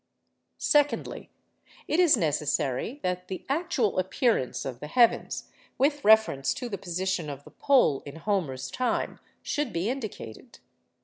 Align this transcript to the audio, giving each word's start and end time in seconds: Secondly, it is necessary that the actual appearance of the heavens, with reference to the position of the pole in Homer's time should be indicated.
Secondly, 0.57 1.29
it 1.87 1.99
is 1.99 2.17
necessary 2.17 2.99
that 3.03 3.27
the 3.27 3.45
actual 3.47 3.99
appearance 3.99 4.65
of 4.65 4.79
the 4.79 4.87
heavens, 4.87 5.51
with 5.77 6.03
reference 6.03 6.55
to 6.55 6.67
the 6.67 6.77
position 6.79 7.29
of 7.29 7.43
the 7.43 7.51
pole 7.51 8.01
in 8.03 8.15
Homer's 8.15 8.71
time 8.71 9.19
should 9.43 9.71
be 9.71 9.91
indicated. 9.91 10.57